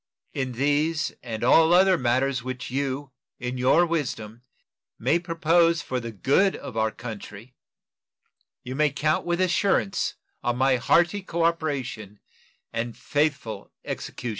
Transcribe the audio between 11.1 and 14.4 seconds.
cooperation and faithful execution.